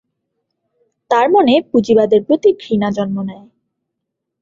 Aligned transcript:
তার 1.11 1.25
মনে 1.31 1.53
পুঁজিবাদের 1.69 2.21
প্রতি 2.23 2.49
ঘৃণা 2.61 2.89
জন্ম 2.91 3.17
নেয়। 3.23 3.45